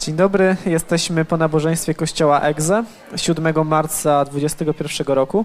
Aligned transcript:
Dzień 0.00 0.16
dobry, 0.16 0.56
jesteśmy 0.66 1.24
po 1.24 1.36
nabożeństwie 1.36 1.94
Kościoła 1.94 2.40
Egze 2.40 2.84
7 3.16 3.68
marca 3.68 4.24
2021 4.24 5.14
roku. 5.14 5.44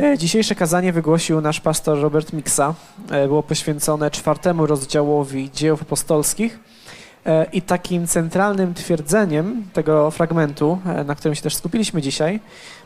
E, 0.00 0.18
dzisiejsze 0.18 0.54
kazanie 0.54 0.92
wygłosił 0.92 1.40
nasz 1.40 1.60
pastor 1.60 2.00
Robert 2.00 2.32
Miksa. 2.32 2.74
E, 3.10 3.26
było 3.26 3.42
poświęcone 3.42 4.10
czwartemu 4.10 4.66
rozdziałowi 4.66 5.50
dziejów 5.50 5.82
apostolskich. 5.82 6.58
E, 7.26 7.46
I 7.52 7.62
takim 7.62 8.06
centralnym 8.06 8.74
twierdzeniem 8.74 9.64
tego 9.72 10.10
fragmentu, 10.10 10.78
na 11.04 11.14
którym 11.14 11.34
się 11.34 11.42
też 11.42 11.56
skupiliśmy 11.56 12.02
dzisiaj, 12.02 12.40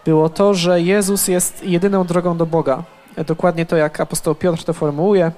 było 0.05 0.29
to, 0.29 0.55
że 0.55 0.81
Jezus 0.81 1.29
jest 1.29 1.65
jedyną 1.65 2.05
drogą 2.05 2.37
do 2.37 2.47
Boga. 2.47 2.83
Dokładnie 3.27 3.67
to, 3.67 3.77
jak 3.77 4.01
apostoł 4.01 4.35
Piotr 4.35 4.65
to 4.65 4.73
formułuje, 4.73 5.33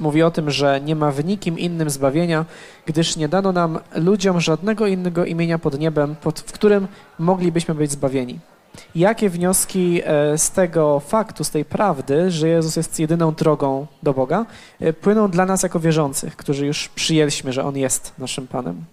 mówi 0.00 0.22
o 0.22 0.30
tym, 0.30 0.50
że 0.50 0.80
nie 0.80 0.96
ma 0.96 1.10
w 1.10 1.24
nikim 1.24 1.58
innym 1.58 1.90
zbawienia, 1.90 2.44
gdyż 2.86 3.16
nie 3.16 3.28
dano 3.28 3.52
nam 3.52 3.78
ludziom 3.94 4.40
żadnego 4.40 4.86
innego 4.86 5.24
imienia 5.24 5.58
pod 5.58 5.78
niebem, 5.78 6.16
pod, 6.16 6.40
w 6.40 6.52
którym 6.52 6.88
moglibyśmy 7.18 7.74
być 7.74 7.90
zbawieni. 7.90 8.38
Jakie 8.94 9.30
wnioski 9.30 10.00
e, 10.04 10.38
z 10.38 10.50
tego 10.50 11.00
faktu, 11.00 11.44
z 11.44 11.50
tej 11.50 11.64
prawdy, 11.64 12.30
że 12.30 12.48
Jezus 12.48 12.76
jest 12.76 13.00
jedyną 13.00 13.32
drogą 13.32 13.86
do 14.02 14.14
Boga, 14.14 14.46
e, 14.80 14.92
płyną 14.92 15.30
dla 15.30 15.46
nas 15.46 15.62
jako 15.62 15.80
wierzących, 15.80 16.36
którzy 16.36 16.66
już 16.66 16.88
przyjęliśmy, 16.88 17.52
że 17.52 17.64
On 17.64 17.76
jest 17.76 18.12
naszym 18.18 18.46
Panem? 18.46 18.84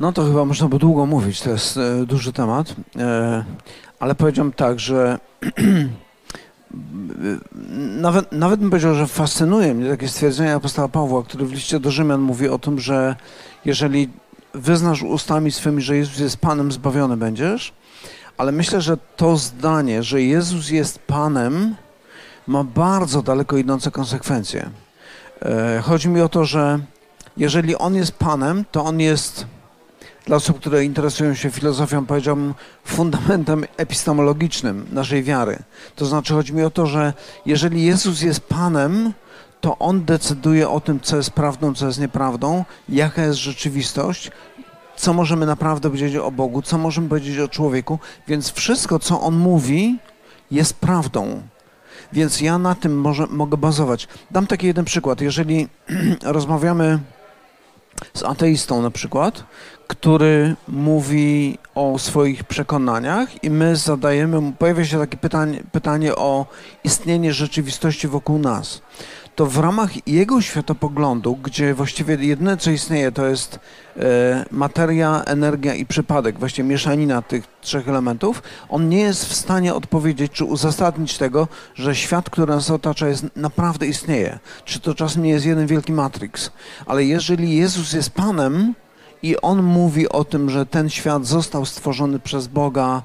No 0.00 0.12
to 0.12 0.24
chyba 0.24 0.44
można 0.44 0.68
by 0.68 0.78
długo 0.78 1.06
mówić, 1.06 1.40
to 1.40 1.50
jest 1.50 1.76
e, 1.76 2.06
duży 2.06 2.32
temat, 2.32 2.74
ale 4.00 4.14
powiedziałem 4.14 4.52
tak, 4.52 4.80
że 4.80 5.18
nawet, 8.00 8.32
nawet 8.32 8.60
bym 8.60 8.70
powiedział, 8.70 8.94
że 8.94 9.06
fascynuje 9.06 9.74
mnie 9.74 9.90
takie 9.90 10.08
stwierdzenie 10.08 10.54
apostoła 10.54 10.88
Pawła, 10.88 11.22
który 11.22 11.46
w 11.46 11.52
liście 11.52 11.80
do 11.80 11.90
Rzymian 11.90 12.20
mówi 12.20 12.48
o 12.48 12.58
tym, 12.58 12.78
że 12.80 13.16
jeżeli 13.64 14.08
wyznasz 14.54 15.02
ustami 15.02 15.52
swymi, 15.52 15.82
że 15.82 15.96
Jezus 15.96 16.18
jest 16.18 16.36
Panem, 16.36 16.72
zbawiony 16.72 17.16
będziesz, 17.16 17.72
ale 18.36 18.52
myślę, 18.52 18.80
że 18.80 18.96
to 19.16 19.36
zdanie, 19.36 20.02
że 20.02 20.22
Jezus 20.22 20.70
jest 20.70 20.98
Panem, 20.98 21.74
ma 22.46 22.64
bardzo 22.64 23.22
daleko 23.22 23.56
idące 23.56 23.90
konsekwencje. 23.90 24.70
E, 25.42 25.80
chodzi 25.84 26.08
mi 26.08 26.20
o 26.20 26.28
to, 26.28 26.44
że 26.44 26.78
jeżeli 27.36 27.76
On 27.76 27.94
jest 27.94 28.12
Panem, 28.12 28.64
to 28.72 28.84
On 28.84 29.00
jest 29.00 29.46
dla 30.26 30.36
osób, 30.36 30.60
które 30.60 30.84
interesują 30.84 31.34
się 31.34 31.50
filozofią, 31.50 32.06
powiedziałbym, 32.06 32.54
fundamentem 32.84 33.64
epistemologicznym 33.76 34.86
naszej 34.92 35.22
wiary. 35.22 35.58
To 35.96 36.06
znaczy, 36.06 36.34
chodzi 36.34 36.54
mi 36.54 36.62
o 36.62 36.70
to, 36.70 36.86
że 36.86 37.12
jeżeli 37.46 37.84
Jezus 37.84 38.22
jest 38.22 38.40
Panem, 38.40 39.12
to 39.60 39.78
On 39.78 40.04
decyduje 40.04 40.68
o 40.68 40.80
tym, 40.80 41.00
co 41.00 41.16
jest 41.16 41.30
prawdą, 41.30 41.74
co 41.74 41.86
jest 41.86 42.00
nieprawdą, 42.00 42.64
jaka 42.88 43.22
jest 43.22 43.38
rzeczywistość, 43.38 44.30
co 44.96 45.12
możemy 45.12 45.46
naprawdę 45.46 45.88
powiedzieć 45.88 46.16
o 46.16 46.30
Bogu, 46.30 46.62
co 46.62 46.78
możemy 46.78 47.08
powiedzieć 47.08 47.38
o 47.38 47.48
człowieku, 47.48 47.98
więc 48.28 48.52
wszystko, 48.52 48.98
co 48.98 49.20
On 49.20 49.36
mówi, 49.36 49.98
jest 50.50 50.74
prawdą. 50.74 51.42
Więc 52.12 52.40
ja 52.40 52.58
na 52.58 52.74
tym 52.74 53.00
może, 53.00 53.26
mogę 53.26 53.56
bazować. 53.56 54.08
Dam 54.30 54.46
taki 54.46 54.66
jeden 54.66 54.84
przykład. 54.84 55.20
Jeżeli 55.20 55.68
rozmawiamy 56.22 56.98
z 58.14 58.22
ateistą 58.22 58.82
na 58.82 58.90
przykład, 58.90 59.44
który 59.86 60.56
mówi 60.68 61.58
o 61.74 61.98
swoich 61.98 62.44
przekonaniach 62.44 63.44
i 63.44 63.50
my 63.50 63.76
zadajemy 63.76 64.40
mu, 64.40 64.52
pojawia 64.52 64.84
się 64.84 64.98
takie 64.98 65.16
pytanie, 65.16 65.62
pytanie 65.72 66.16
o 66.16 66.46
istnienie 66.84 67.32
rzeczywistości 67.32 68.08
wokół 68.08 68.38
nas 68.38 68.82
to 69.34 69.46
w 69.46 69.58
ramach 69.58 70.08
jego 70.08 70.40
światopoglądu, 70.40 71.36
gdzie 71.36 71.74
właściwie 71.74 72.14
jedyne 72.14 72.56
co 72.56 72.70
istnieje 72.70 73.12
to 73.12 73.26
jest 73.26 73.58
e, 73.96 74.44
materia, 74.50 75.22
energia 75.26 75.74
i 75.74 75.86
przypadek, 75.86 76.38
właściwie 76.38 76.68
mieszanina 76.68 77.22
tych 77.22 77.44
trzech 77.60 77.88
elementów, 77.88 78.42
on 78.68 78.88
nie 78.88 79.00
jest 79.00 79.26
w 79.26 79.34
stanie 79.34 79.74
odpowiedzieć 79.74 80.32
czy 80.32 80.44
uzasadnić 80.44 81.18
tego, 81.18 81.48
że 81.74 81.94
świat, 81.94 82.30
który 82.30 82.52
nas 82.52 82.70
otacza, 82.70 83.08
jest, 83.08 83.26
naprawdę 83.36 83.86
istnieje. 83.86 84.38
Czy 84.64 84.80
to 84.80 84.94
czasem 84.94 85.22
nie 85.22 85.30
jest 85.30 85.46
jeden 85.46 85.66
wielki 85.66 85.92
matrix. 85.92 86.50
Ale 86.86 87.04
jeżeli 87.04 87.56
Jezus 87.56 87.92
jest 87.92 88.10
Panem 88.10 88.74
i 89.22 89.36
On 89.36 89.62
mówi 89.62 90.08
o 90.08 90.24
tym, 90.24 90.50
że 90.50 90.66
ten 90.66 90.90
świat 90.90 91.26
został 91.26 91.66
stworzony 91.66 92.18
przez 92.18 92.46
Boga, 92.46 93.02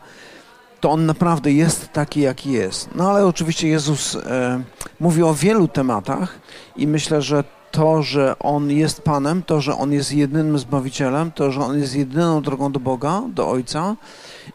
to 0.88 0.92
on 0.92 1.06
naprawdę 1.06 1.52
jest 1.52 1.94
taki, 1.94 2.22
jaki 2.22 2.52
jest. 2.52 2.90
No 2.96 3.10
ale 3.10 3.26
oczywiście 3.26 3.68
Jezus 3.68 4.16
e, 4.16 4.64
mówi 5.00 5.24
o 5.24 5.34
wielu 5.34 5.68
tematach 5.68 6.40
i 6.76 6.88
myślę, 6.88 7.22
że 7.22 7.44
to, 7.72 8.04
że 8.04 8.40
On 8.40 8.72
jest 8.72 9.02
Panem, 9.02 9.44
to, 9.44 9.62
że 9.62 9.78
On 9.78 9.92
jest 9.92 10.14
jedynym 10.14 10.60
Zbawicielem, 10.60 11.32
to, 11.32 11.52
że 11.52 11.62
On 11.62 11.80
jest 11.80 11.96
jedyną 11.96 12.42
drogą 12.42 12.72
do 12.72 12.80
Boga, 12.80 13.22
do 13.30 13.50
Ojca, 13.50 13.96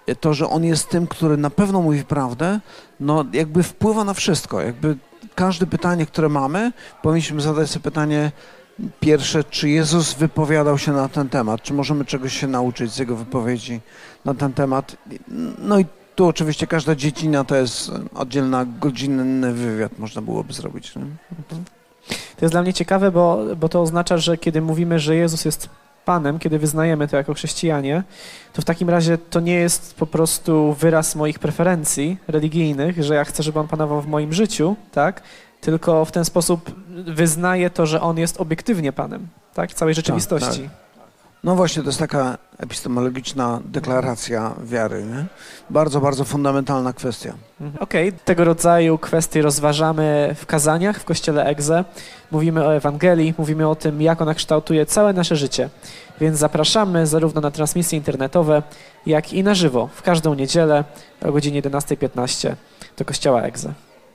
e, 0.06 0.14
to, 0.14 0.34
że 0.34 0.48
On 0.48 0.64
jest 0.64 0.88
tym, 0.88 1.06
który 1.06 1.36
na 1.36 1.50
pewno 1.50 1.82
mówi 1.82 2.04
prawdę, 2.04 2.60
no 3.00 3.24
jakby 3.32 3.62
wpływa 3.62 4.04
na 4.04 4.14
wszystko. 4.14 4.60
Jakby 4.60 4.96
każde 5.34 5.66
pytanie, 5.66 6.06
które 6.06 6.28
mamy, 6.28 6.72
powinniśmy 7.02 7.40
zadać 7.40 7.70
sobie 7.70 7.82
pytanie 7.82 8.32
pierwsze, 9.00 9.44
czy 9.44 9.68
Jezus 9.68 10.14
wypowiadał 10.14 10.78
się 10.78 10.92
na 10.92 11.08
ten 11.08 11.28
temat, 11.28 11.62
czy 11.62 11.74
możemy 11.74 12.04
czegoś 12.04 12.40
się 12.40 12.46
nauczyć 12.46 12.92
z 12.92 12.98
Jego 12.98 13.16
wypowiedzi 13.16 13.80
na 14.24 14.34
ten 14.34 14.52
temat. 14.52 14.96
No 15.58 15.78
i 15.78 15.86
tu 16.14 16.26
oczywiście 16.26 16.66
każda 16.66 16.94
dziedzina 16.94 17.44
to 17.44 17.56
jest 17.56 17.90
oddzielna 18.14 18.66
godzinny 18.80 19.52
wywiad, 19.52 19.98
można 19.98 20.22
byłoby 20.22 20.52
zrobić. 20.52 20.96
Nie? 20.96 21.02
To 22.08 22.44
jest 22.44 22.54
dla 22.54 22.62
mnie 22.62 22.72
ciekawe, 22.72 23.10
bo, 23.10 23.44
bo 23.56 23.68
to 23.68 23.80
oznacza, 23.80 24.18
że 24.18 24.38
kiedy 24.38 24.62
mówimy, 24.62 24.98
że 24.98 25.16
Jezus 25.16 25.44
jest 25.44 25.68
Panem, 26.04 26.38
kiedy 26.38 26.58
wyznajemy 26.58 27.08
to 27.08 27.16
jako 27.16 27.34
chrześcijanie, 27.34 28.02
to 28.52 28.62
w 28.62 28.64
takim 28.64 28.90
razie 28.90 29.18
to 29.18 29.40
nie 29.40 29.54
jest 29.54 29.94
po 29.94 30.06
prostu 30.06 30.72
wyraz 30.72 31.14
moich 31.14 31.38
preferencji 31.38 32.16
religijnych, 32.28 33.02
że 33.02 33.14
ja 33.14 33.24
chcę, 33.24 33.42
żeby 33.42 33.60
On 33.60 33.68
panował 33.68 34.00
w 34.00 34.06
moim 34.06 34.32
życiu, 34.32 34.76
tak? 34.92 35.22
Tylko 35.60 36.04
w 36.04 36.12
ten 36.12 36.24
sposób 36.24 36.70
wyznaję 37.06 37.70
to, 37.70 37.86
że 37.86 38.00
On 38.00 38.18
jest 38.18 38.40
obiektywnie 38.40 38.92
Panem, 38.92 39.28
tak? 39.54 39.74
Całej 39.74 39.94
rzeczywistości. 39.94 40.62
Tak, 40.62 40.70
tak. 40.70 40.81
No 41.44 41.56
właśnie, 41.56 41.82
to 41.82 41.88
jest 41.88 41.98
taka 41.98 42.38
epistemologiczna 42.58 43.60
deklaracja 43.64 44.54
wiary. 44.64 45.04
Nie? 45.04 45.24
Bardzo, 45.70 46.00
bardzo 46.00 46.24
fundamentalna 46.24 46.92
kwestia. 46.92 47.34
Mhm. 47.60 47.82
Okej, 47.82 48.08
okay. 48.08 48.20
tego 48.24 48.44
rodzaju 48.44 48.98
kwestie 48.98 49.42
rozważamy 49.42 50.34
w 50.38 50.46
kazaniach 50.46 51.00
w 51.00 51.04
Kościele 51.04 51.44
Egze. 51.44 51.84
Mówimy 52.30 52.66
o 52.66 52.74
Ewangelii, 52.74 53.34
mówimy 53.38 53.68
o 53.68 53.74
tym, 53.74 54.02
jak 54.02 54.22
ona 54.22 54.34
kształtuje 54.34 54.86
całe 54.86 55.12
nasze 55.12 55.36
życie. 55.36 55.68
Więc 56.20 56.38
zapraszamy 56.38 57.06
zarówno 57.06 57.40
na 57.40 57.50
transmisje 57.50 57.98
internetowe, 57.98 58.62
jak 59.06 59.32
i 59.32 59.42
na 59.42 59.54
żywo 59.54 59.88
w 59.94 60.02
każdą 60.02 60.34
niedzielę 60.34 60.84
o 61.24 61.32
godzinie 61.32 61.62
11.15 61.62 62.54
do 62.96 63.04
Kościoła 63.04 63.42
Egze. 63.42 63.72